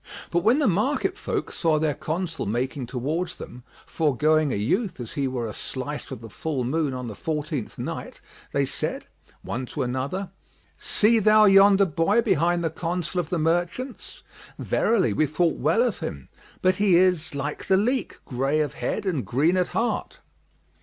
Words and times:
But 0.31 0.39
when 0.39 0.57
the 0.57 0.67
market 0.67 1.15
folk 1.15 1.51
saw 1.51 1.77
their 1.77 1.93
Consul 1.93 2.47
making 2.47 2.87
towards 2.87 3.35
them, 3.35 3.61
foregoing 3.85 4.51
a 4.51 4.55
youth 4.55 4.99
as 4.99 5.13
he 5.13 5.27
were 5.27 5.45
a 5.45 5.53
slice 5.53 6.09
of 6.09 6.21
the 6.21 6.27
full 6.31 6.63
moon 6.63 6.91
on 6.95 7.07
the 7.07 7.13
fourteenth 7.13 7.77
night, 7.77 8.19
they 8.51 8.65
said, 8.65 9.05
one 9.43 9.67
to 9.67 9.83
other, 9.83 10.31
"See 10.79 11.19
thou 11.19 11.45
yonder 11.45 11.85
boy 11.85 12.21
behind 12.23 12.63
the 12.63 12.71
Consul 12.71 13.19
of 13.19 13.29
the 13.29 13.37
merchants; 13.37 14.23
verily, 14.57 15.13
we 15.13 15.27
thought 15.27 15.57
well 15.57 15.83
of 15.83 15.99
him, 15.99 16.29
but 16.63 16.77
he 16.77 16.95
is, 16.95 17.35
like 17.35 17.67
the 17.67 17.77
leek, 17.77 18.17
gray 18.25 18.59
of 18.59 18.73
head 18.73 19.05
and 19.05 19.23
green 19.23 19.55
at 19.55 19.67
heart." 19.67 20.19